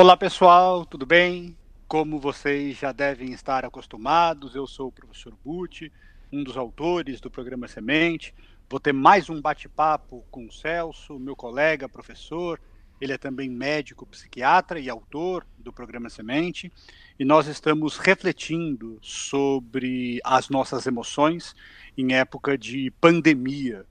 Olá 0.00 0.16
pessoal, 0.16 0.86
tudo 0.86 1.04
bem? 1.04 1.56
Como 1.88 2.20
vocês 2.20 2.78
já 2.78 2.92
devem 2.92 3.32
estar 3.32 3.64
acostumados, 3.64 4.54
eu 4.54 4.64
sou 4.64 4.86
o 4.86 4.92
professor 4.92 5.36
Butti, 5.44 5.92
um 6.32 6.44
dos 6.44 6.56
autores 6.56 7.20
do 7.20 7.28
programa 7.28 7.66
Semente. 7.66 8.32
Vou 8.70 8.78
ter 8.78 8.92
mais 8.92 9.28
um 9.28 9.40
bate-papo 9.40 10.24
com 10.30 10.46
o 10.46 10.52
Celso, 10.52 11.18
meu 11.18 11.34
colega, 11.34 11.88
professor. 11.88 12.60
Ele 13.00 13.12
é 13.12 13.18
também 13.18 13.50
médico, 13.50 14.06
psiquiatra 14.06 14.78
e 14.78 14.88
autor 14.88 15.44
do 15.58 15.72
programa 15.72 16.08
Semente. 16.08 16.72
E 17.18 17.24
nós 17.24 17.48
estamos 17.48 17.96
refletindo 17.96 19.00
sobre 19.02 20.20
as 20.22 20.48
nossas 20.48 20.86
emoções 20.86 21.56
em 21.96 22.14
época 22.14 22.56
de 22.56 22.92
pandemia. 23.00 23.84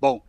Bom, 0.00 0.20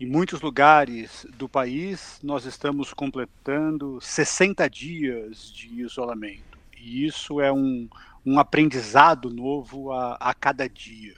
em 0.00 0.06
muitos 0.06 0.40
lugares 0.40 1.26
do 1.36 1.48
país, 1.48 2.18
nós 2.22 2.44
estamos 2.44 2.92
completando 2.92 4.00
60 4.00 4.68
dias 4.68 5.52
de 5.52 5.68
isolamento. 5.80 6.58
E 6.76 7.06
isso 7.06 7.40
é 7.40 7.52
um, 7.52 7.88
um 8.26 8.38
aprendizado 8.38 9.30
novo 9.30 9.92
a, 9.92 10.14
a 10.14 10.34
cada 10.34 10.68
dia. 10.68 11.14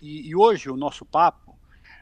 E, 0.00 0.28
e 0.28 0.34
hoje 0.34 0.70
o 0.70 0.76
nosso 0.76 1.04
papo 1.04 1.58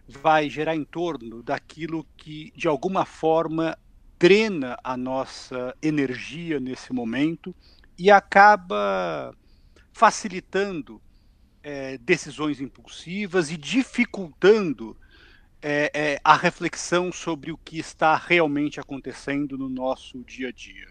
vai 0.06 0.48
gerar 0.48 0.76
em 0.76 0.84
torno 0.84 1.42
daquilo 1.42 2.06
que, 2.16 2.52
de 2.54 2.68
alguma 2.68 3.04
forma, 3.04 3.76
drena 4.18 4.78
a 4.84 4.96
nossa 4.96 5.76
energia 5.82 6.60
nesse 6.60 6.92
momento 6.92 7.54
e 7.98 8.10
acaba 8.10 9.34
facilitando 9.92 11.00
é, 11.62 11.98
decisões 11.98 12.60
impulsivas 12.60 13.50
e 13.50 13.56
dificultando 13.56 14.96
é, 15.68 15.90
é, 15.92 16.20
a 16.22 16.36
reflexão 16.36 17.10
sobre 17.10 17.50
o 17.50 17.56
que 17.56 17.76
está 17.76 18.14
realmente 18.14 18.78
acontecendo 18.78 19.58
no 19.58 19.68
nosso 19.68 20.22
dia 20.22 20.50
a 20.50 20.52
dia. 20.52 20.86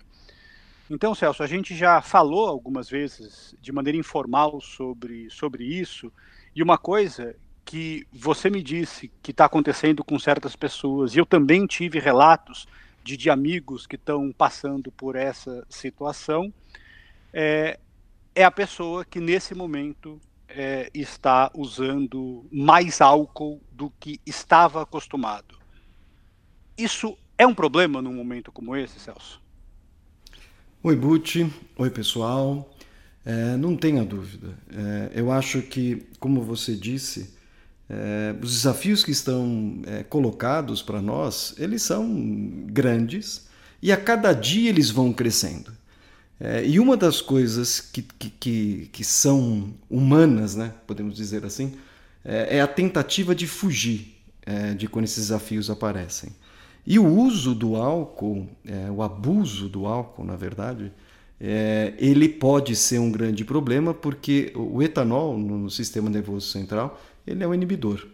Então, 0.89 1.15
Celso, 1.15 1.41
a 1.41 1.47
gente 1.47 1.73
já 1.73 2.01
falou 2.01 2.49
algumas 2.49 2.89
vezes 2.89 3.55
de 3.61 3.71
maneira 3.71 3.97
informal 3.97 4.59
sobre, 4.59 5.29
sobre 5.29 5.63
isso, 5.63 6.11
e 6.53 6.61
uma 6.61 6.77
coisa 6.77 7.37
que 7.63 8.05
você 8.11 8.49
me 8.49 8.61
disse 8.61 9.09
que 9.23 9.31
está 9.31 9.45
acontecendo 9.45 10.03
com 10.03 10.19
certas 10.19 10.57
pessoas, 10.57 11.15
e 11.15 11.19
eu 11.19 11.25
também 11.25 11.65
tive 11.65 11.97
relatos 11.97 12.67
de, 13.01 13.15
de 13.15 13.29
amigos 13.29 13.87
que 13.87 13.95
estão 13.95 14.29
passando 14.33 14.91
por 14.91 15.15
essa 15.15 15.65
situação, 15.69 16.53
é, 17.31 17.79
é 18.35 18.43
a 18.43 18.51
pessoa 18.51 19.05
que 19.05 19.21
nesse 19.21 19.55
momento 19.55 20.19
é, 20.49 20.89
está 20.93 21.51
usando 21.55 22.45
mais 22.51 23.01
álcool 23.01 23.61
do 23.71 23.91
que 23.99 24.19
estava 24.25 24.81
acostumado. 24.81 25.57
Isso 26.77 27.17
é 27.37 27.45
um 27.45 27.53
problema 27.53 28.01
num 28.01 28.13
momento 28.13 28.51
como 28.51 28.75
esse, 28.75 28.99
Celso? 28.99 29.41
Oi, 30.83 30.95
Buti. 30.95 31.51
Oi, 31.77 31.89
pessoal. 31.89 32.69
É, 33.25 33.57
não 33.57 33.75
tenha 33.75 34.05
dúvida. 34.05 34.57
É, 34.71 35.19
eu 35.19 35.31
acho 35.31 35.61
que, 35.63 36.05
como 36.19 36.41
você 36.41 36.75
disse, 36.75 37.33
é, 37.89 38.35
os 38.41 38.51
desafios 38.51 39.03
que 39.03 39.11
estão 39.11 39.81
é, 39.85 40.03
colocados 40.03 40.81
para 40.81 41.01
nós, 41.01 41.55
eles 41.57 41.81
são 41.81 42.65
grandes 42.67 43.47
e 43.81 43.91
a 43.91 43.97
cada 43.97 44.33
dia 44.33 44.69
eles 44.69 44.89
vão 44.89 45.11
crescendo. 45.11 45.71
É, 46.39 46.65
e 46.65 46.79
uma 46.79 46.97
das 46.97 47.21
coisas 47.21 47.79
que, 47.79 48.01
que, 48.01 48.29
que, 48.29 48.89
que, 48.91 49.03
são 49.03 49.73
humanas, 49.89 50.55
né, 50.55 50.73
podemos 50.85 51.15
dizer 51.15 51.45
assim, 51.45 51.73
é, 52.23 52.57
é 52.57 52.61
a 52.61 52.67
tentativa 52.67 53.33
de 53.33 53.47
fugir 53.47 54.17
é, 54.45 54.73
de 54.73 54.87
quando 54.87 55.05
esses 55.05 55.27
desafios 55.27 55.69
aparecem. 55.69 56.31
E 56.85 56.99
o 56.99 57.07
uso 57.07 57.55
do 57.55 57.75
álcool, 57.75 58.47
é, 58.65 58.91
o 58.91 59.01
abuso 59.01 59.67
do 59.67 59.87
álcool, 59.87 60.23
na 60.23 60.35
verdade, 60.35 60.91
é, 61.39 61.93
ele 61.97 62.29
pode 62.29 62.75
ser 62.75 62.99
um 62.99 63.11
grande 63.11 63.43
problema 63.43 63.93
porque 63.93 64.53
o 64.55 64.81
etanol 64.81 65.37
no 65.37 65.69
sistema 65.69 66.09
nervoso 66.09 66.47
central 66.47 67.01
ele 67.25 67.43
é 67.43 67.47
um 67.47 67.53
inibidor. 67.53 68.05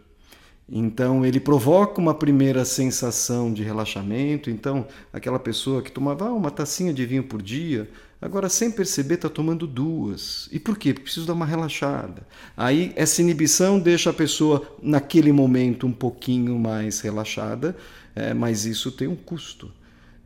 Então 0.68 1.24
ele 1.24 1.38
provoca 1.38 2.00
uma 2.00 2.14
primeira 2.14 2.64
sensação 2.64 3.52
de 3.52 3.62
relaxamento. 3.62 4.48
Então 4.48 4.86
aquela 5.12 5.38
pessoa 5.38 5.82
que 5.82 5.92
tomava 5.92 6.28
ah, 6.28 6.32
uma 6.32 6.50
tacinha 6.50 6.92
de 6.94 7.04
vinho 7.04 7.24
por 7.24 7.42
dia, 7.42 7.88
agora 8.22 8.48
sem 8.48 8.70
perceber 8.70 9.14
está 9.14 9.28
tomando 9.28 9.66
duas. 9.66 10.48
E 10.52 10.60
por 10.60 10.78
quê? 10.78 10.94
Porque 10.94 11.04
precisa 11.04 11.26
dar 11.26 11.32
uma 11.32 11.44
relaxada. 11.44 12.26
Aí 12.56 12.92
essa 12.94 13.20
inibição 13.20 13.80
deixa 13.80 14.10
a 14.10 14.14
pessoa 14.14 14.76
naquele 14.80 15.32
momento 15.32 15.86
um 15.86 15.92
pouquinho 15.92 16.56
mais 16.58 17.00
relaxada, 17.00 17.76
é, 18.14 18.32
mas 18.32 18.64
isso 18.64 18.92
tem 18.92 19.08
um 19.08 19.16
custo. 19.16 19.70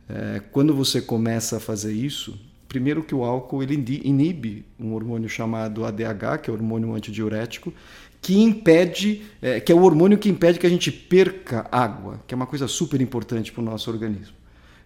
É, 0.07 0.41
quando 0.51 0.73
você 0.73 1.01
começa 1.01 1.57
a 1.57 1.59
fazer 1.59 1.91
isso, 1.91 2.39
primeiro 2.69 3.03
que 3.03 3.15
o 3.15 3.23
álcool 3.23 3.63
ele 3.63 3.73
inibe 4.03 4.63
um 4.79 4.93
hormônio 4.93 5.27
chamado 5.27 5.83
ADH, 5.83 6.41
que 6.43 6.49
é 6.49 6.53
o 6.53 6.55
hormônio 6.55 6.93
antidiurético, 6.93 7.73
que 8.21 8.39
impede, 8.39 9.23
é, 9.41 9.59
que 9.59 9.71
é 9.71 9.75
o 9.75 9.81
hormônio 9.81 10.17
que 10.17 10.29
impede 10.29 10.59
que 10.59 10.67
a 10.67 10.69
gente 10.69 10.91
perca 10.91 11.67
água, 11.71 12.19
que 12.27 12.33
é 12.33 12.35
uma 12.37 12.47
coisa 12.47 12.67
super 12.67 13.01
importante 13.01 13.51
para 13.51 13.61
o 13.61 13.65
nosso 13.65 13.89
organismo. 13.89 14.35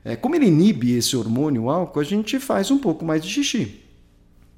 É, 0.03 0.15
como 0.15 0.35
ele 0.35 0.47
inibe 0.47 0.91
esse 0.91 1.15
hormônio, 1.15 1.63
o 1.63 1.69
álcool, 1.69 1.99
a 1.99 2.03
gente 2.03 2.39
faz 2.39 2.71
um 2.71 2.77
pouco 2.77 3.05
mais 3.05 3.23
de 3.23 3.29
xixi. 3.29 3.79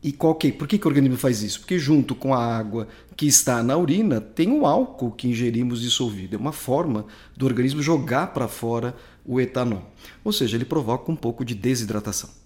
E 0.02 0.12
qual 0.12 0.36
que, 0.36 0.52
por 0.52 0.68
que, 0.68 0.78
que 0.78 0.86
o 0.86 0.90
organismo 0.90 1.18
faz 1.18 1.42
isso? 1.42 1.62
Porque 1.62 1.80
junto 1.80 2.14
com 2.14 2.34
a 2.34 2.46
água 2.46 2.88
que 3.16 3.26
está 3.26 3.64
na 3.64 3.78
urina, 3.78 4.20
tem 4.20 4.52
o 4.52 4.66
álcool 4.66 5.12
que 5.12 5.30
ingerimos 5.30 5.82
dissolvido. 5.82 6.36
É 6.36 6.40
uma 6.40 6.52
forma 6.52 7.06
do 7.38 7.46
organismo 7.46 7.82
jogar 7.82 8.34
para 8.34 8.48
fora 8.48 8.96
o 9.26 9.40
etanol. 9.40 9.90
Ou 10.24 10.34
seja, 10.34 10.58
ele 10.58 10.66
provoca 10.66 11.10
um 11.12 11.16
pouco 11.16 11.46
de 11.46 11.56
desidratação 11.56 12.43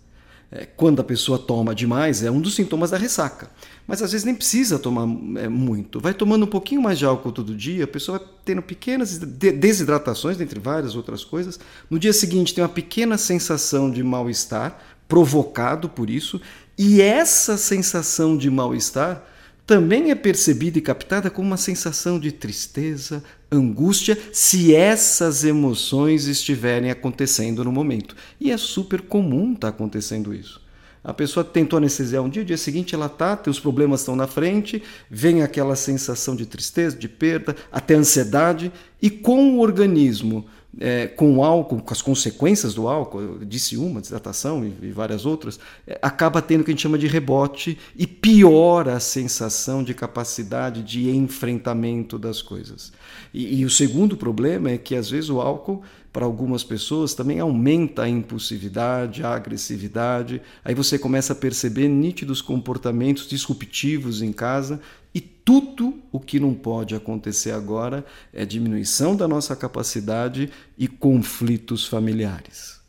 quando 0.76 1.02
a 1.02 1.04
pessoa 1.04 1.38
toma 1.38 1.76
demais, 1.76 2.24
é 2.24 2.32
um 2.32 2.40
dos 2.40 2.56
sintomas 2.56 2.92
da 2.92 2.98
ressaca. 2.98 3.50
Mas 3.86 4.02
às 4.02 4.12
vezes 4.12 4.26
nem 4.26 4.34
precisa 4.34 4.80
tomar 4.80 5.04
é, 5.40 5.48
muito. 5.50 6.00
Vai 6.00 6.14
tomando 6.14 6.44
um 6.44 6.50
pouquinho 6.50 6.82
mais 6.82 6.98
de 6.98 7.06
álcool 7.06 7.32
todo 7.32 7.56
dia, 7.56 7.84
a 7.84 7.88
pessoa 7.88 8.18
vai 8.18 8.28
tendo 8.46 8.62
pequenas 8.62 9.18
desidratações, 9.18 10.38
dentre 10.38 10.60
várias 10.60 10.96
outras 10.96 11.24
coisas. 11.24 11.60
No 11.90 12.00
dia 12.00 12.14
seguinte 12.14 12.54
tem 12.54 12.64
uma 12.64 12.70
pequena 12.70 13.18
sensação 13.18 13.92
de 13.92 14.02
mal-estar, 14.04 14.80
provocado 15.08 15.90
por 15.90 16.10
isso, 16.10 16.40
e 16.78 17.02
essa 17.02 17.58
sensação 17.58 18.38
de 18.38 18.50
mal-estar 18.50 19.24
também 19.68 20.12
é 20.12 20.16
percebida 20.16 20.78
e 20.78 20.82
captada 20.82 21.30
como 21.30 21.50
uma 21.50 21.58
sensação 21.58 22.18
de 22.18 22.32
tristeza, 22.32 23.22
angústia, 23.52 24.18
se 24.32 24.74
essas 24.74 25.44
emoções 25.44 26.26
estiverem 26.26 26.90
acontecendo 26.90 27.66
no 27.66 27.72
momento. 27.72 28.16
E 28.40 28.50
é 28.50 28.58
super 28.58 29.02
comum 29.02 29.52
estar 29.52 29.70
tá 29.70 29.76
acontecendo 29.76 30.34
isso. 30.34 30.66
A 31.04 31.14
pessoa 31.14 31.44
tentou 31.44 31.78
anestesiar 31.78 32.24
um 32.24 32.30
dia, 32.30 32.46
dia 32.46 32.58
seguinte 32.58 32.96
ela 32.96 33.10
tá, 33.10 33.40
os 33.48 33.60
problemas 33.60 34.02
estão 34.02 34.16
na 34.16 34.26
frente, 34.26 34.82
vem 35.12 35.44
aquela 35.44 35.76
sensação 35.76 36.34
de 36.34 36.46
tristeza, 36.46 36.98
de 36.98 37.10
perda, 37.10 37.56
até 37.70 37.94
ansiedade, 37.94 38.72
e 39.02 39.10
com 39.10 39.56
o 39.56 39.60
organismo 39.60 40.46
é, 40.80 41.08
com 41.08 41.38
o 41.38 41.44
álcool, 41.44 41.82
com 41.82 41.94
as 41.94 42.02
consequências 42.02 42.74
do 42.74 42.88
álcool, 42.88 43.22
eu 43.22 43.40
disse 43.46 43.78
uma, 43.78 44.00
desidratação 44.00 44.66
e, 44.66 44.74
e 44.88 44.92
várias 44.92 45.26
outras, 45.26 45.60
é, 45.88 45.98
acaba 46.02 46.42
tendo 46.42 46.62
o 46.62 46.64
que 46.64 46.72
a 46.72 46.74
gente 46.74 46.84
chama 46.84 46.98
de 46.98 47.08
rebote 47.08 47.78
e 47.96 48.06
piora 48.06 48.94
a 48.94 49.00
sensação 49.00 49.84
de 49.84 49.94
capacidade 49.94 50.84
de 50.84 51.10
enfrentamento 51.10 52.20
das 52.20 52.42
coisas. 52.42 52.92
E, 53.34 53.60
e 53.60 53.66
o 53.66 53.70
segundo 53.70 54.16
problema 54.16 54.70
é 54.70 54.78
que 54.78 54.96
às 54.96 55.10
vezes 55.10 55.30
o 55.30 55.42
álcool, 55.42 55.82
para 56.14 56.26
algumas 56.26 56.64
pessoas, 56.64 57.14
também 57.14 57.40
aumenta 57.40 58.04
a 58.04 58.10
impulsividade, 58.10 59.24
a 59.24 59.36
agressividade. 59.36 60.42
Aí 60.64 60.74
você 60.74 60.98
começa 60.98 61.34
a 61.34 61.36
perceber 61.36 61.88
nítidos 61.88 62.42
comportamentos 62.42 63.28
disruptivos 63.28 64.22
em 64.22 64.32
casa 64.32 64.80
e 65.18 65.20
tudo 65.20 66.00
o 66.12 66.20
que 66.20 66.40
não 66.40 66.54
pode 66.54 66.94
acontecer 66.94 67.50
agora 67.50 68.06
é 68.32 68.46
diminuição 68.46 69.16
da 69.16 69.28
nossa 69.28 69.56
capacidade 69.56 70.52
e 70.78 70.88
conflitos 70.88 71.88
familiares. 71.88 72.80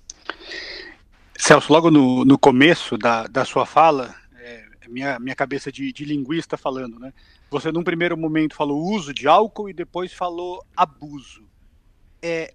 Celso, 1.38 1.72
logo 1.72 1.90
no, 1.90 2.26
no 2.26 2.38
começo 2.38 2.98
da, 2.98 3.26
da 3.26 3.46
sua 3.46 3.64
fala, 3.64 4.14
é, 4.36 4.62
minha, 4.90 5.18
minha 5.18 5.34
cabeça 5.34 5.72
de, 5.72 5.90
de 5.90 6.04
linguista 6.04 6.58
falando, 6.58 7.00
né? 7.00 7.14
Você, 7.50 7.72
num 7.72 7.82
primeiro 7.82 8.14
momento, 8.14 8.54
falou 8.54 8.92
uso 8.94 9.14
de 9.14 9.26
álcool 9.26 9.70
e 9.70 9.72
depois 9.72 10.12
falou 10.12 10.62
abuso. 10.76 11.48
É, 12.20 12.52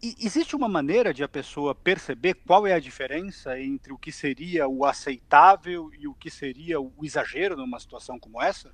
existe 0.00 0.54
uma 0.54 0.68
maneira 0.68 1.12
de 1.12 1.24
a 1.24 1.28
pessoa 1.28 1.74
perceber 1.74 2.34
qual 2.46 2.64
é 2.64 2.74
a 2.74 2.78
diferença 2.78 3.60
entre 3.60 3.92
o 3.92 3.98
que 3.98 4.12
seria 4.12 4.68
o 4.68 4.84
aceitável 4.84 5.90
e 5.98 6.06
o 6.06 6.14
que 6.14 6.30
seria 6.30 6.80
o 6.80 6.92
exagero 7.02 7.56
numa 7.56 7.80
situação 7.80 8.16
como 8.16 8.40
essa? 8.40 8.72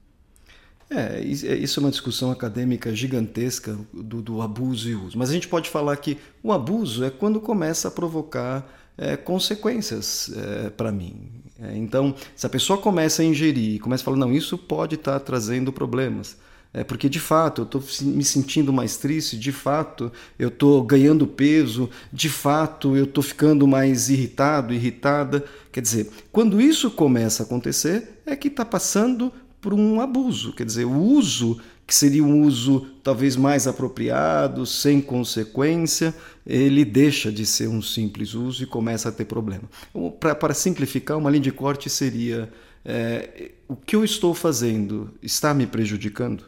É, 0.88 1.20
isso 1.20 1.80
é 1.80 1.82
uma 1.82 1.90
discussão 1.90 2.30
acadêmica 2.30 2.94
gigantesca 2.94 3.76
do, 3.92 4.22
do, 4.22 4.40
abuso 4.40 4.88
e 4.88 4.94
uso. 4.94 5.18
Mas 5.18 5.30
a 5.30 5.32
gente 5.32 5.48
pode 5.48 5.68
falar 5.68 5.96
que 5.96 6.16
o 6.42 6.52
abuso 6.52 7.04
é 7.04 7.10
quando 7.10 7.40
começa 7.40 7.88
a 7.88 7.90
provocar 7.90 8.64
é, 8.96 9.16
consequências 9.16 10.30
é, 10.36 10.70
para 10.70 10.92
mim. 10.92 11.28
É, 11.60 11.76
então, 11.76 12.14
se 12.36 12.46
a 12.46 12.48
pessoa 12.48 12.78
começa 12.78 13.22
a 13.22 13.24
ingerir, 13.24 13.80
começa 13.80 14.02
a 14.02 14.04
falar, 14.04 14.16
não, 14.16 14.32
isso 14.32 14.56
pode 14.56 14.94
estar 14.94 15.14
tá 15.14 15.20
trazendo 15.20 15.72
problemas. 15.72 16.36
É 16.72 16.84
porque 16.84 17.08
de 17.08 17.18
fato 17.18 17.62
eu 17.62 17.64
estou 17.64 17.82
me 18.02 18.22
sentindo 18.22 18.70
mais 18.70 18.98
triste, 18.98 19.38
de 19.38 19.50
fato 19.50 20.12
eu 20.38 20.48
estou 20.48 20.82
ganhando 20.82 21.26
peso, 21.26 21.88
de 22.12 22.28
fato 22.28 22.94
eu 22.94 23.04
estou 23.04 23.22
ficando 23.22 23.66
mais 23.66 24.10
irritado, 24.10 24.74
irritada. 24.74 25.42
Quer 25.72 25.80
dizer, 25.80 26.10
quando 26.30 26.60
isso 26.60 26.90
começa 26.90 27.42
a 27.42 27.46
acontecer, 27.46 28.20
é 28.26 28.36
que 28.36 28.48
está 28.48 28.62
passando 28.62 29.32
por 29.66 29.74
um 29.74 30.00
abuso. 30.00 30.52
Quer 30.52 30.64
dizer, 30.64 30.84
o 30.84 30.96
uso 30.96 31.60
que 31.84 31.92
seria 31.92 32.22
um 32.22 32.42
uso 32.42 32.86
talvez 33.02 33.34
mais 33.34 33.66
apropriado, 33.66 34.64
sem 34.64 35.00
consequência, 35.00 36.14
ele 36.46 36.84
deixa 36.84 37.32
de 37.32 37.44
ser 37.44 37.66
um 37.66 37.82
simples 37.82 38.32
uso 38.32 38.62
e 38.62 38.66
começa 38.66 39.08
a 39.08 39.12
ter 39.12 39.24
problema. 39.24 39.64
Então, 39.90 40.08
para 40.12 40.54
simplificar, 40.54 41.18
uma 41.18 41.28
linha 41.28 41.42
de 41.42 41.50
corte 41.50 41.90
seria: 41.90 42.48
é, 42.84 43.50
o 43.66 43.74
que 43.74 43.96
eu 43.96 44.04
estou 44.04 44.32
fazendo 44.32 45.12
está 45.20 45.52
me 45.52 45.66
prejudicando? 45.66 46.44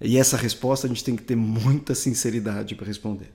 E 0.00 0.16
essa 0.16 0.38
resposta 0.38 0.86
a 0.86 0.88
gente 0.88 1.04
tem 1.04 1.16
que 1.16 1.22
ter 1.22 1.36
muita 1.36 1.94
sinceridade 1.94 2.74
para 2.74 2.86
responder. 2.86 3.30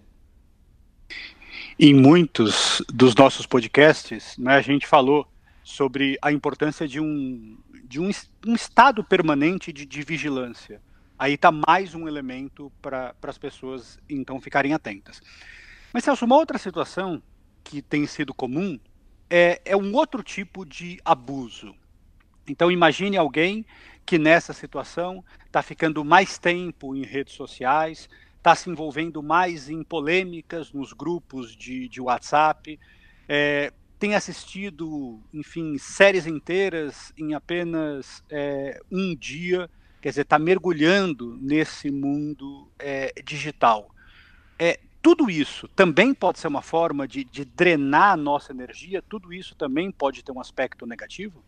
Em 1.79 1.93
muitos 1.93 2.81
dos 2.91 3.13
nossos 3.13 3.45
podcasts, 3.45 4.35
né, 4.39 4.55
a 4.55 4.61
gente 4.61 4.87
falou 4.87 5.27
sobre 5.69 6.17
a 6.19 6.31
importância 6.31 6.87
de 6.87 6.99
um, 6.99 7.55
de 7.89 8.00
um, 8.00 8.09
um 8.47 8.56
estado 8.56 9.03
permanente 9.03 9.74
de, 9.74 9.86
de 9.86 10.01
vigilância 10.01 10.81
Aí 11.19 11.33
está 11.33 11.51
mais 11.51 11.94
um 11.94 12.07
elemento 12.07 12.71
para 12.81 13.13
as 13.24 13.38
pessoas 13.38 14.00
então 14.09 14.39
ficarem 14.39 14.74
atentas. 14.74 15.21
Mas 15.91 16.06
Celso, 16.06 16.24
uma 16.24 16.38
outra 16.38 16.57
situação 16.57 17.21
que 17.62 17.81
tem 17.81 18.07
sido 18.07 18.33
comum 18.33 18.80
é, 19.30 19.62
é 19.65 19.75
um 19.75 19.94
outro 19.94 20.24
tipo 20.24 20.65
de 20.65 20.97
abuso. 21.03 21.75
Então 22.47 22.71
imagine 22.71 23.18
alguém 23.18 23.65
que 24.06 24.18
nessa 24.18 24.53
situação 24.53 25.21
está 25.45 25.62
ficando 25.62 26.06
mais 26.06 26.38
tempo 26.38 26.95
em 26.95 27.03
redes 27.03 27.33
sociais, 27.33 28.07
está 28.38 28.56
se 28.56 28.69
envolvendo 28.69 29.21
mais 29.21 29.69
em 29.69 29.83
polêmicas 29.83 30.71
nos 30.71 30.94
grupos 30.94 31.53
de, 31.53 31.89
de 31.89 32.00
WhatsApp, 32.00 32.80
é, 33.27 33.74
tem 34.00 34.16
assistido, 34.16 35.19
enfim, 35.34 35.78
séries 35.78 36.25
inteiras 36.25 37.12
em 37.18 37.34
apenas 37.34 38.24
é, 38.30 38.80
um 38.90 39.13
dia 39.16 39.69
quer 40.01 40.10
dizer, 40.10 40.22
está 40.22 40.40
mergulhando 40.40 41.38
nesse 41.42 41.92
mundo 41.92 42.68
é, 42.80 43.13
digital. 43.24 43.94
É, 44.57 44.80
tudo 45.01 45.30
isso 45.30 45.68
também 45.69 46.13
pode 46.13 46.40
ser 46.40 46.48
uma 46.48 46.62
forma 46.62 47.07
de, 47.07 47.24
de, 47.24 47.46
drenar 47.46 48.13
a 48.13 48.18
nossa 48.18 48.51
energia? 48.51 49.01
Tudo 49.01 49.34
isso 49.34 49.56
também 49.56 49.92
pode 49.92 50.24
ter 50.24 50.31
um 50.31 50.40
aspecto 50.40 50.86
negativo? 50.86 51.44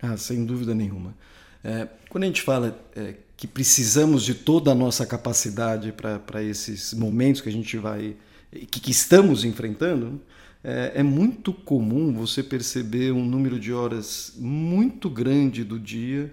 Ah, 0.00 0.16
sem 0.16 0.44
dúvida 0.44 0.74
nenhuma. 0.74 1.14
É, 1.62 1.88
quando 2.08 2.24
a 2.24 2.26
gente 2.26 2.42
fala 2.42 2.78
é, 2.94 3.16
que 3.36 3.46
precisamos 3.46 4.24
de 4.24 4.34
toda 4.34 4.70
a 4.70 4.74
nossa 4.74 5.04
capacidade 5.04 5.92
para 5.92 6.42
esses 6.42 6.94
momentos 6.94 7.40
que 7.40 7.48
a 7.48 7.52
gente 7.52 7.76
vai, 7.76 8.16
que, 8.50 8.80
que 8.80 8.90
estamos 8.92 9.44
enfrentando, 9.44 10.20
é, 10.62 10.92
é, 10.96 11.02
muito 11.02 11.52
comum 11.52 12.12
você 12.12 12.42
perceber 12.42 13.12
um 13.12 13.24
número 13.24 13.58
de 13.58 13.72
horas 13.72 14.34
muito 14.36 15.08
grande 15.08 15.62
do 15.62 15.78
dia 15.78 16.32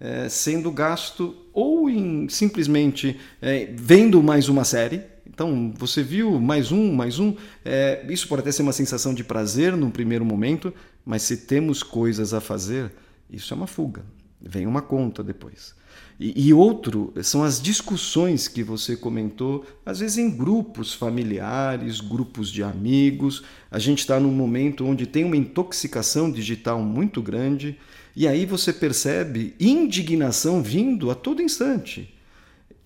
é, 0.00 0.28
sendo 0.28 0.70
gasto 0.70 1.34
ou 1.52 1.88
em 1.88 2.28
simplesmente 2.28 3.18
é, 3.40 3.72
vendo 3.74 4.22
mais 4.22 4.48
uma 4.48 4.64
série. 4.64 5.02
Então, 5.26 5.72
você 5.76 6.02
viu 6.02 6.38
mais 6.40 6.70
um, 6.70 6.92
mais 6.92 7.18
um. 7.18 7.34
É, 7.64 8.04
isso 8.08 8.28
pode 8.28 8.42
até 8.42 8.52
ser 8.52 8.62
uma 8.62 8.72
sensação 8.72 9.12
de 9.12 9.24
prazer 9.24 9.76
num 9.76 9.90
primeiro 9.90 10.24
momento, 10.24 10.72
mas 11.04 11.22
se 11.22 11.38
temos 11.38 11.82
coisas 11.82 12.32
a 12.32 12.40
fazer, 12.40 12.92
isso 13.30 13.52
é 13.52 13.56
uma 13.56 13.66
fuga. 13.66 14.04
Vem 14.46 14.66
uma 14.66 14.82
conta 14.82 15.22
depois. 15.22 15.74
E, 16.18 16.48
e, 16.48 16.52
outro 16.52 17.12
são 17.22 17.42
as 17.42 17.60
discussões 17.60 18.46
que 18.46 18.62
você 18.62 18.96
comentou, 18.96 19.64
às 19.84 19.98
vezes 19.98 20.18
em 20.18 20.30
grupos 20.30 20.94
familiares, 20.94 22.00
grupos 22.00 22.50
de 22.50 22.62
amigos. 22.62 23.42
A 23.70 23.78
gente 23.78 24.00
está 24.00 24.20
num 24.20 24.30
momento 24.30 24.84
onde 24.86 25.06
tem 25.06 25.24
uma 25.24 25.36
intoxicação 25.36 26.30
digital 26.30 26.80
muito 26.80 27.20
grande. 27.20 27.78
E 28.14 28.28
aí 28.28 28.46
você 28.46 28.72
percebe 28.72 29.54
indignação 29.58 30.62
vindo 30.62 31.10
a 31.10 31.16
todo 31.16 31.42
instante. 31.42 32.14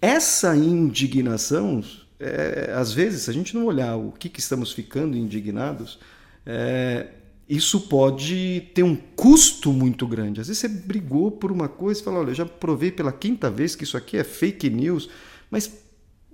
Essa 0.01 0.57
indignação, 0.57 1.85
é, 2.19 2.73
às 2.75 2.93
vezes, 2.93 3.23
se 3.23 3.31
a 3.31 3.35
gente 3.35 3.55
não 3.55 3.67
olhar 3.67 3.97
o 3.97 4.13
que, 4.13 4.31
que 4.31 4.41
estamos 4.41 4.73
ficando 4.73 5.17
indignados, 5.17 5.99
é, 6.47 7.09
isso 7.49 7.81
pode 7.83 8.69
ter 8.75 8.83
um 8.83 8.95
custo 8.95 9.73
muito 9.73 10.06
grande. 10.06 10.41
Às 10.41 10.49
vezes 10.49 10.61
você 10.61 10.69
brigou 10.69 11.31
por 11.31 11.50
uma 11.50 11.69
coisa 11.69 12.00
e 12.00 12.05
fala: 12.05 12.19
olha, 12.19 12.35
já 12.35 12.45
provei 12.45 12.93
pela 12.93 13.11
quinta 13.11 13.50
vez 13.50 13.75
que 13.75 13.85
isso 13.85 13.97
aqui 13.97 14.19
é 14.19 14.25
fake 14.25 14.69
news, 14.69 15.09
mas 15.50 15.73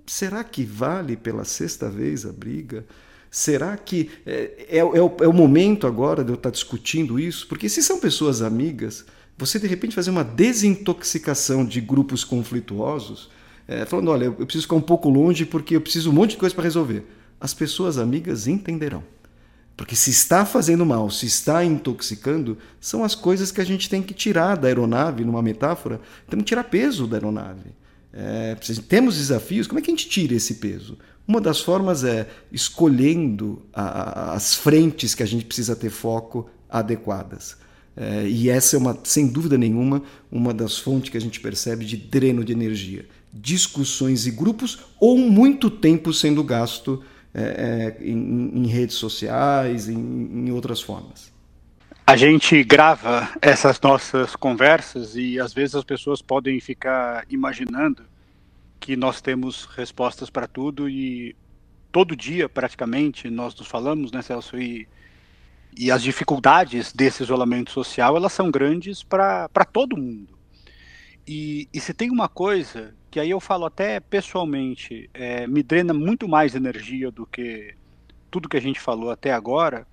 será 0.06 0.42
que 0.42 0.64
vale 0.64 1.16
pela 1.16 1.44
sexta 1.44 1.88
vez 1.88 2.26
a 2.26 2.32
briga? 2.32 2.84
Será 3.30 3.76
que 3.76 4.10
é, 4.26 4.66
é, 4.68 4.78
é, 4.78 4.84
o, 4.84 5.16
é, 5.20 5.28
o, 5.28 5.32
momento 5.32 5.86
agora 5.86 6.24
de 6.24 6.30
eu 6.30 6.36
estar 6.36 6.50
discutindo 6.50 7.18
isso? 7.18 7.46
Porque 7.46 7.68
se 7.68 7.82
são 7.82 7.98
pessoas 8.00 8.42
amigas, 8.42 9.04
você 9.36 9.58
de 9.58 9.66
repente 9.66 9.94
fazer 9.94 10.10
uma 10.10 10.24
desintoxicação 10.24 11.64
de 11.64 11.80
grupos 11.80 12.24
conflituosos, 12.24 13.30
é, 13.68 13.84
falando: 13.84 14.10
olha, 14.10 14.24
eu 14.24 14.32
preciso 14.34 14.62
ficar 14.62 14.76
um 14.76 14.80
pouco 14.80 15.08
longe 15.08 15.44
porque 15.44 15.76
eu 15.76 15.80
preciso 15.80 16.10
um 16.10 16.12
monte 16.12 16.30
de 16.30 16.36
coisa 16.38 16.54
para 16.54 16.64
resolver. 16.64 17.04
As 17.40 17.54
pessoas 17.54 17.98
amigas 17.98 18.48
entenderão. 18.48 19.13
Porque 19.76 19.96
se 19.96 20.10
está 20.10 20.46
fazendo 20.46 20.86
mal, 20.86 21.10
se 21.10 21.26
está 21.26 21.64
intoxicando, 21.64 22.56
são 22.80 23.02
as 23.02 23.14
coisas 23.14 23.50
que 23.50 23.60
a 23.60 23.64
gente 23.64 23.90
tem 23.90 24.02
que 24.02 24.14
tirar 24.14 24.56
da 24.56 24.68
aeronave, 24.68 25.24
numa 25.24 25.42
metáfora, 25.42 26.00
temos 26.28 26.44
que 26.44 26.48
tirar 26.48 26.64
peso 26.64 27.06
da 27.06 27.16
aeronave. 27.16 27.70
É, 28.12 28.56
temos 28.88 29.16
desafios, 29.16 29.66
como 29.66 29.80
é 29.80 29.82
que 29.82 29.90
a 29.90 29.94
gente 29.94 30.08
tira 30.08 30.34
esse 30.34 30.54
peso? 30.54 30.96
Uma 31.26 31.40
das 31.40 31.60
formas 31.60 32.04
é 32.04 32.28
escolhendo 32.52 33.62
a, 33.72 34.34
as 34.34 34.54
frentes 34.54 35.14
que 35.14 35.22
a 35.22 35.26
gente 35.26 35.44
precisa 35.44 35.74
ter 35.74 35.90
foco 35.90 36.48
adequadas. 36.68 37.56
É, 37.96 38.28
e 38.28 38.48
essa 38.48 38.76
é 38.76 38.78
uma, 38.78 38.96
sem 39.02 39.26
dúvida 39.26 39.58
nenhuma, 39.58 40.02
uma 40.30 40.54
das 40.54 40.78
fontes 40.78 41.10
que 41.10 41.16
a 41.16 41.20
gente 41.20 41.40
percebe 41.40 41.84
de 41.84 41.96
dreno 41.96 42.44
de 42.44 42.52
energia. 42.52 43.06
Discussões 43.32 44.26
e 44.26 44.30
grupos 44.30 44.80
ou 45.00 45.18
muito 45.18 45.68
tempo 45.68 46.12
sendo 46.12 46.44
gasto 46.44 47.02
é, 47.34 47.96
é, 48.00 48.04
em, 48.04 48.52
em, 48.54 48.66
redes 48.66 48.94
sociais, 48.94 49.88
em, 49.88 49.98
em 49.98 50.50
outras 50.52 50.80
formas. 50.80 51.32
A 52.06 52.16
gente 52.16 52.62
grava 52.62 53.28
essas 53.42 53.80
nossas 53.80 54.36
conversas 54.36 55.16
e 55.16 55.40
às 55.40 55.52
vezes 55.52 55.74
as 55.74 55.84
pessoas 55.84 56.22
podem 56.22 56.60
ficar 56.60 57.24
imaginando 57.28 58.04
que 58.78 58.94
nós 58.94 59.20
temos 59.20 59.64
respostas 59.64 60.30
para 60.30 60.46
tudo 60.46 60.88
e 60.88 61.34
todo 61.90 62.14
dia, 62.14 62.48
praticamente, 62.48 63.30
nós 63.30 63.54
nos 63.54 63.66
falamos, 63.66 64.12
né, 64.12 64.20
Celso? 64.20 64.58
E, 64.58 64.86
e 65.76 65.90
as 65.90 66.02
dificuldades 66.02 66.92
desse 66.92 67.22
isolamento 67.22 67.70
social, 67.70 68.16
elas 68.16 68.32
são 68.32 68.50
grandes 68.50 69.02
para 69.02 69.48
todo 69.72 69.96
mundo. 69.96 70.33
E, 71.26 71.68
e 71.72 71.80
se 71.80 71.94
tem 71.94 72.10
uma 72.10 72.28
coisa 72.28 72.94
que 73.10 73.18
aí 73.18 73.30
eu 73.30 73.40
falo 73.40 73.64
até 73.64 74.00
pessoalmente, 74.00 75.08
é, 75.14 75.46
me 75.46 75.62
drena 75.62 75.94
muito 75.94 76.28
mais 76.28 76.54
energia 76.54 77.10
do 77.10 77.24
que 77.24 77.74
tudo 78.30 78.48
que 78.48 78.56
a 78.56 78.60
gente 78.60 78.80
falou 78.80 79.10
até 79.10 79.32
agora, 79.32 79.86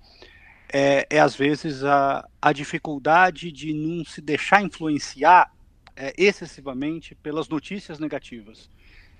é, 0.72 1.06
é 1.08 1.20
às 1.20 1.34
vezes 1.34 1.84
a, 1.84 2.28
a 2.40 2.52
dificuldade 2.52 3.52
de 3.52 3.72
não 3.72 4.04
se 4.04 4.20
deixar 4.20 4.62
influenciar 4.62 5.52
é, 5.94 6.12
excessivamente 6.18 7.14
pelas 7.14 7.48
notícias 7.48 7.98
negativas. 7.98 8.68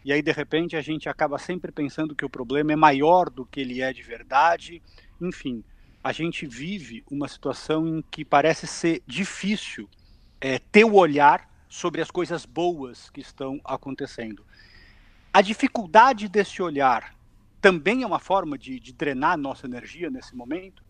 E 0.05 0.13
aí, 0.13 0.21
de 0.21 0.33
repente, 0.33 0.77
a 0.77 0.81
gente 0.81 1.09
acaba 1.09 1.39
sempre 1.39 1.71
pensando 1.71 2.15
que 2.15 2.25
o 2.25 2.31
problema 2.31 2.73
é 2.73 2.77
maior 2.77 3.31
do 3.31 3.47
que 3.47 3.61
ele 3.61 3.81
é 3.81 3.93
de 3.93 4.03
verdade. 4.03 4.83
Enfim, 5.21 5.63
a 6.03 6.11
gente 6.11 6.45
vive 6.45 7.05
uma 7.09 7.29
situação 7.29 7.87
em 7.87 8.03
que 8.11 8.25
parece 8.25 8.67
ser 8.67 9.01
difícil 9.07 9.89
é, 10.41 10.59
ter 10.59 10.85
o 10.85 10.95
olhar 10.95 11.52
sobre 11.73 12.03
as 12.03 12.11
coisas 12.11 12.45
boas 12.45 13.09
que 13.09 13.23
estão 13.23 13.59
acontecendo. 13.65 14.45
A 15.33 15.41
dificuldade 15.41 16.29
desse 16.29 16.61
olhar 16.61 17.17
também 17.63 18.03
é 18.03 18.07
uma 18.07 18.19
forma 18.19 18.59
de, 18.59 18.79
de 18.79 18.93
drenar 18.93 19.39
nossa 19.39 19.67
energia 19.67 20.11
nesse 20.11 20.37
momento? 20.37 20.85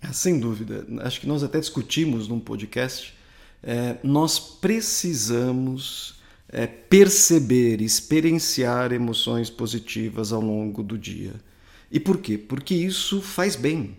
É, 0.00 0.10
sem 0.10 0.40
dúvida. 0.40 0.86
Acho 1.02 1.20
que 1.20 1.26
nós 1.26 1.42
até 1.42 1.60
discutimos 1.60 2.28
num 2.28 2.40
podcast. 2.40 3.14
É, 3.62 3.98
nós 4.02 4.38
precisamos 4.38 6.18
é, 6.48 6.66
perceber, 6.66 7.82
experienciar 7.82 8.90
emoções 8.90 9.50
positivas 9.50 10.32
ao 10.32 10.40
longo 10.40 10.82
do 10.82 10.96
dia. 10.96 11.34
E 11.90 12.00
por 12.00 12.16
quê? 12.16 12.38
Porque 12.38 12.74
isso 12.74 13.20
faz 13.20 13.54
bem. 13.54 13.98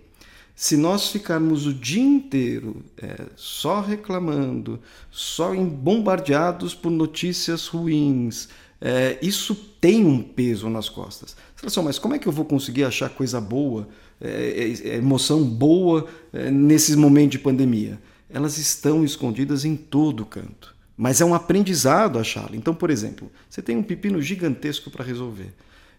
Se 0.56 0.78
nós 0.78 1.10
ficarmos 1.10 1.66
o 1.66 1.74
dia 1.74 2.04
inteiro 2.04 2.84
é, 2.98 3.26
só 3.36 3.82
reclamando, 3.82 4.80
só 5.10 5.54
bombardeados 5.56 6.76
por 6.76 6.92
notícias 6.92 7.68
ruins, 7.68 8.50
é, 8.80 9.18
isso 9.22 9.56
tem 9.80 10.06
um 10.06 10.22
peso 10.22 10.70
nas 10.70 10.90
costas. 10.90 11.36
Você 11.56 11.68
assim, 11.68 11.82
mas 11.86 11.98
como 11.98 12.14
é 12.14 12.20
que 12.20 12.28
eu 12.28 12.32
vou 12.32 12.46
conseguir 12.46 12.84
achar 12.84 13.10
coisa 13.10 13.40
boa, 13.42 13.88
é, 14.22 14.30
é, 14.30 14.90
é 14.90 14.98
emoção 14.98 15.44
boa 15.44 16.08
é, 16.32 16.52
nesses 16.52 16.96
momentos 16.96 17.32
de 17.32 17.40
pandemia? 17.40 18.00
Elas 18.30 18.58
estão 18.58 19.04
escondidas 19.04 19.66
em 19.66 19.76
todo 19.76 20.26
canto. 20.26 20.76
mas 20.96 21.22
é 21.22 21.26
um 21.26 21.34
aprendizado 21.34 22.20
achá-lo. 22.20 22.56
Então, 22.56 22.76
por 22.76 22.90
exemplo, 22.90 23.32
você 23.50 23.62
tem 23.62 23.76
um 23.76 23.84
pepino 23.84 24.22
gigantesco 24.22 24.92
para 24.92 25.04
resolver. 25.04 25.52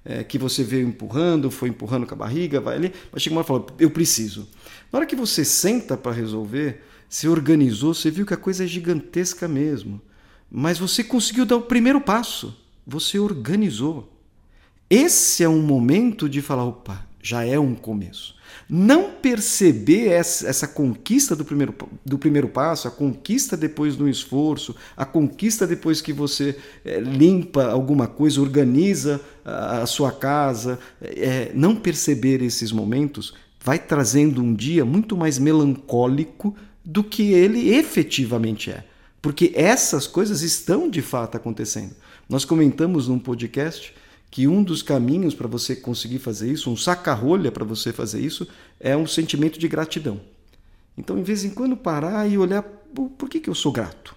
É, 0.05 0.23
que 0.23 0.37
você 0.37 0.63
veio 0.63 0.87
empurrando, 0.87 1.51
foi 1.51 1.71
empurrando 1.71 2.07
com 2.07 2.15
a 2.15 2.19
barriga, 2.19 2.61
vai 2.61 2.77
ali, 2.77 2.93
mas 3.11 3.23
chega 3.23 3.35
uma 3.35 3.41
hora 3.41 3.47
e 3.47 3.49
fala, 3.49 3.67
eu 3.79 3.91
preciso. 3.91 4.47
Na 4.93 4.99
hora 4.99 5.07
que 5.07 5.17
você 5.17 5.45
senta 5.45 5.97
para 5.97 6.13
resolver, 6.13 6.83
se 7.09 7.27
organizou, 7.27 7.95
você 7.95 8.11
viu 8.11 8.27
que 8.27 8.35
a 8.35 8.37
coisa 8.37 8.65
é 8.65 8.67
gigantesca 8.67 9.49
mesmo. 9.49 10.01
Mas 10.51 10.79
você 10.79 11.03
conseguiu 11.03 11.47
dar 11.47 11.57
o 11.57 11.63
primeiro 11.63 12.01
passo. 12.01 12.57
Você 12.87 13.19
organizou. 13.19 14.13
Esse 14.91 15.43
é 15.43 15.49
um 15.49 15.63
momento 15.63 16.29
de 16.29 16.43
falar, 16.43 16.65
opa, 16.65 17.07
já 17.25 17.43
é 17.43 17.59
um 17.59 17.75
começo. 17.75 18.37
Não 18.69 19.11
perceber 19.11 20.09
essa, 20.09 20.69
conquista 20.69 21.35
do 21.35 21.43
primeiro, 21.43 21.75
do 22.05 22.19
primeiro 22.19 22.49
passo, 22.49 22.87
a 22.87 22.91
conquista 22.91 23.57
depois 23.57 23.97
do 23.97 24.07
esforço, 24.07 24.77
a 24.95 25.07
conquista 25.07 25.67
depois 25.67 26.03
que 26.03 26.13
você 26.13 26.55
é, 26.85 27.01
limpa 27.01 27.65
alguma 27.65 28.07
coisa, 28.07 28.43
organiza 28.43 29.23
a, 29.43 29.87
sua 29.87 30.13
casa, 30.13 30.79
é, 31.01 31.51
não 31.55 31.75
perceber 31.75 32.43
esses 32.43 32.71
momentos 32.71 33.35
vai 33.59 33.79
trazendo 33.79 34.43
um 34.43 34.55
dia 34.55 34.85
muito 34.85 35.17
mais 35.17 35.39
melancólico 35.39 36.55
do 36.85 37.03
que 37.03 37.33
ele 37.33 37.75
efetivamente 37.75 38.71
é. 38.71 38.85
Porque 39.23 39.53
essas 39.55 40.07
coisas 40.07 40.43
estão 40.43 40.91
de 40.91 41.01
fato 41.01 41.39
acontecendo. 41.39 41.95
Nós 42.29 42.45
comentamos 42.45 43.09
num 43.09 43.19
podcast 43.19 43.95
que 44.35 44.49
um 44.49 44.65
dos 44.65 44.83
caminhos 44.83 45.33
para 45.33 45.47
você 45.47 45.77
conseguir 45.77 46.19
fazer 46.19 46.51
isso, 46.51 46.69
um 46.69 46.77
saca-rolha 46.77 47.53
para 47.53 47.65
você 47.65 47.93
fazer 47.93 48.21
isso, 48.21 48.49
é 48.81 48.97
um 48.97 49.07
sentimento 49.07 49.61
de 49.61 49.69
gratidão. 49.69 50.21
Então, 50.99 51.17
em 51.17 51.23
vez 51.23 51.45
em 51.45 51.51
quando, 51.51 51.77
parar 51.77 52.29
e 52.29 52.37
olhar 52.37 52.61
por 52.65 53.29
que, 53.29 53.39
que 53.39 53.49
eu 53.49 53.55
sou 53.55 53.71
grato. 53.71 54.17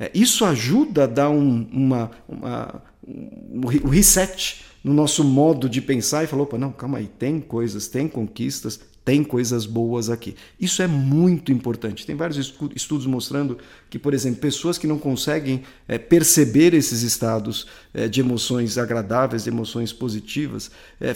É, 0.00 0.10
isso 0.14 0.46
ajuda 0.46 1.04
a 1.04 1.06
dar 1.06 1.28
um, 1.28 1.68
uma, 1.70 2.10
uma, 2.26 2.82
um 3.06 3.90
reset 3.90 4.64
no 4.82 4.94
nosso 4.94 5.22
modo 5.22 5.68
de 5.68 5.82
pensar 5.82 6.24
e 6.24 6.26
falar: 6.26 6.44
opa, 6.44 6.56
não, 6.56 6.72
calma 6.72 6.96
aí, 6.96 7.06
tem 7.06 7.38
coisas, 7.38 7.88
tem 7.88 8.08
conquistas, 8.08 8.80
tem 9.04 9.24
coisas 9.24 9.66
boas 9.66 10.08
aqui. 10.08 10.36
Isso 10.60 10.80
é 10.80 10.86
muito 10.86 11.50
importante. 11.50 12.06
Tem 12.06 12.14
vários 12.14 12.54
estudos 12.74 13.04
mostrando 13.06 13.58
que, 13.90 13.98
por 13.98 14.14
exemplo, 14.14 14.40
pessoas 14.40 14.78
que 14.78 14.86
não 14.86 14.98
conseguem 14.98 15.62
é, 15.88 15.98
perceber 15.98 16.72
esses 16.72 17.02
estados 17.02 17.66
é, 17.92 18.06
de 18.06 18.20
emoções 18.20 18.78
agradáveis, 18.78 19.44
de 19.44 19.50
emoções 19.50 19.92
positivas, 19.92 20.70
é, 21.00 21.14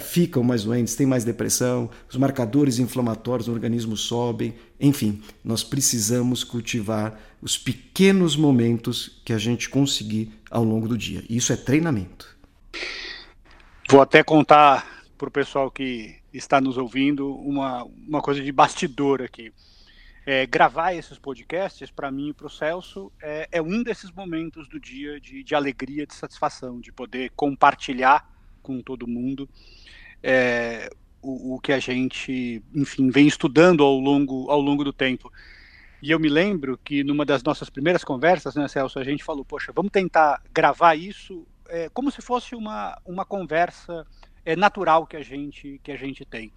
ficam 0.00 0.42
mais 0.42 0.64
doentes, 0.64 0.94
têm 0.94 1.06
mais 1.06 1.24
depressão, 1.24 1.90
os 2.08 2.16
marcadores 2.16 2.78
inflamatórios 2.78 3.46
no 3.46 3.54
organismo 3.54 3.96
sobem. 3.96 4.54
Enfim, 4.80 5.20
nós 5.44 5.62
precisamos 5.62 6.42
cultivar 6.42 7.20
os 7.42 7.58
pequenos 7.58 8.36
momentos 8.36 9.20
que 9.24 9.32
a 9.32 9.38
gente 9.38 9.68
conseguir 9.68 10.32
ao 10.50 10.64
longo 10.64 10.88
do 10.88 10.96
dia. 10.96 11.22
E 11.28 11.36
isso 11.36 11.52
é 11.52 11.56
treinamento. 11.56 12.36
Vou 13.90 14.00
até 14.00 14.22
contar 14.22 14.97
para 15.18 15.28
o 15.28 15.32
pessoal 15.32 15.70
que 15.70 16.16
está 16.32 16.60
nos 16.60 16.78
ouvindo 16.78 17.34
uma, 17.34 17.84
uma 17.84 18.22
coisa 18.22 18.40
de 18.40 18.52
bastidor 18.52 19.20
aqui. 19.20 19.52
É, 20.24 20.46
gravar 20.46 20.94
esses 20.94 21.18
podcasts, 21.18 21.90
para 21.90 22.10
mim 22.10 22.28
e 22.28 22.32
para 22.32 22.46
o 22.46 22.50
Celso, 22.50 23.10
é, 23.20 23.48
é, 23.50 23.60
um 23.60 23.82
desses 23.82 24.10
momentos 24.12 24.68
do 24.68 24.78
dia 24.78 25.20
de, 25.20 25.42
de, 25.42 25.54
alegria, 25.54 26.06
de 26.06 26.14
satisfação, 26.14 26.80
de 26.80 26.92
poder 26.92 27.32
compartilhar 27.34 28.30
com 28.62 28.80
todo 28.80 29.06
mundo 29.06 29.48
é, 30.22 30.90
o, 31.20 31.54
o, 31.54 31.60
que 31.60 31.72
a 31.72 31.78
gente, 31.78 32.62
enfim, 32.74 33.10
vem 33.10 33.26
estudando 33.26 33.82
ao 33.82 33.98
longo, 33.98 34.50
ao 34.50 34.60
longo 34.60 34.84
do 34.84 34.92
tempo. 34.92 35.32
E 36.00 36.10
eu 36.12 36.20
me 36.20 36.28
lembro 36.28 36.78
que 36.78 37.02
numa 37.02 37.24
das 37.24 37.42
nossas 37.42 37.68
primeiras 37.68 38.04
conversas, 38.04 38.54
né, 38.54 38.68
Celso, 38.68 38.98
a 38.98 39.04
gente 39.04 39.24
falou, 39.24 39.44
poxa, 39.44 39.72
vamos 39.74 39.90
tentar 39.90 40.42
gravar 40.52 40.94
isso 40.94 41.44
é, 41.68 41.88
como 41.90 42.10
se 42.10 42.22
fosse 42.22 42.54
uma, 42.54 42.98
uma 43.04 43.24
conversa 43.24 44.06
é 44.48 44.56
natural 44.56 45.06
que 45.06 45.16
a 45.16 45.22
gente 45.22 45.78
que 45.82 45.92
a 45.92 45.96
gente 45.96 46.24
tem. 46.24 46.50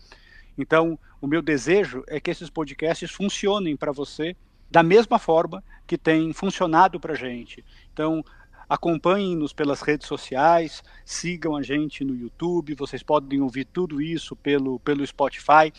Então, 0.58 0.98
o 1.20 1.28
meu 1.28 1.42
desejo 1.42 2.04
é 2.08 2.20
que 2.20 2.32
esses 2.32 2.50
podcasts 2.50 3.12
funcionem 3.12 3.76
para 3.76 3.92
você 3.92 4.36
da 4.70 4.82
mesma 4.82 5.20
forma 5.20 5.62
que 5.86 5.98
tem 5.98 6.32
funcionado 6.32 7.00
para 7.00 7.14
a 7.14 7.16
gente. 7.16 7.66
Então, 7.92 8.24
acompanhem-nos 8.70 9.52
pelas 9.52 9.82
redes 9.82 10.08
sociais, 10.08 10.82
sigam 11.04 11.58
a 11.58 11.62
gente 11.62 12.06
no 12.06 12.16
YouTube, 12.16 12.76
vocês 12.76 13.04
podem 13.04 13.42
ouvir 13.42 13.66
tudo 13.66 14.02
isso 14.02 14.34
pelo, 14.38 14.80
pelo 14.80 15.06
Spotify. 15.06 15.74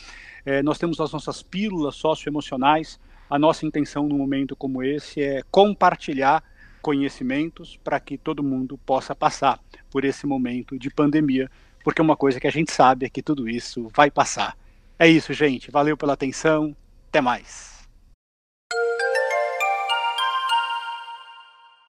É, 0.44 0.62
nós 0.62 0.78
temos 0.78 1.00
as 1.00 1.12
nossas 1.12 1.42
pílulas 1.42 1.94
socioemocionais. 1.94 3.00
A 3.30 3.38
nossa 3.38 3.64
intenção 3.64 4.06
num 4.06 4.18
momento 4.18 4.54
como 4.54 4.82
esse 4.82 5.22
é 5.22 5.42
compartilhar 5.50 6.44
conhecimentos 6.82 7.78
para 7.82 7.98
que 7.98 8.18
todo 8.18 8.42
mundo 8.42 8.76
possa 8.76 9.14
passar 9.14 9.58
por 9.90 10.04
esse 10.04 10.26
momento 10.26 10.78
de 10.78 10.90
pandemia 10.90 11.48
porque 11.82 12.02
uma 12.02 12.16
coisa 12.16 12.40
que 12.40 12.46
a 12.46 12.52
gente 12.52 12.72
sabe 12.72 13.06
é 13.06 13.08
que 13.08 13.22
tudo 13.22 13.48
isso 13.48 13.90
vai 13.94 14.10
passar. 14.10 14.56
É 14.98 15.08
isso, 15.08 15.32
gente. 15.32 15.70
Valeu 15.70 15.96
pela 15.96 16.12
atenção. 16.12 16.76
Até 17.08 17.20
mais. 17.20 17.72